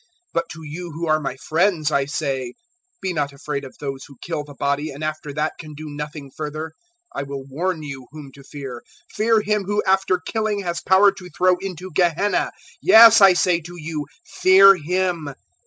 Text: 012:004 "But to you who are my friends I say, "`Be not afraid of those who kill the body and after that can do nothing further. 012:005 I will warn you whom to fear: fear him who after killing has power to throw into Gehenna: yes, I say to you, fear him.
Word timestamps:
012:004 0.33 0.33
"But 0.33 0.49
to 0.49 0.63
you 0.63 0.91
who 0.93 1.05
are 1.07 1.19
my 1.19 1.35
friends 1.37 1.91
I 1.91 2.05
say, 2.05 2.55
"`Be 3.05 3.13
not 3.13 3.31
afraid 3.33 3.63
of 3.63 3.75
those 3.79 4.05
who 4.05 4.17
kill 4.19 4.43
the 4.43 4.55
body 4.55 4.89
and 4.89 5.03
after 5.03 5.31
that 5.33 5.59
can 5.59 5.75
do 5.75 5.91
nothing 5.91 6.31
further. 6.35 6.73
012:005 7.15 7.19
I 7.21 7.23
will 7.27 7.43
warn 7.47 7.83
you 7.83 8.07
whom 8.09 8.31
to 8.31 8.41
fear: 8.43 8.81
fear 9.11 9.41
him 9.41 9.65
who 9.65 9.83
after 9.85 10.17
killing 10.19 10.61
has 10.63 10.81
power 10.81 11.11
to 11.11 11.29
throw 11.37 11.55
into 11.57 11.91
Gehenna: 11.93 12.51
yes, 12.81 13.21
I 13.21 13.33
say 13.33 13.61
to 13.61 13.75
you, 13.77 14.07
fear 14.25 14.75
him. 14.75 15.29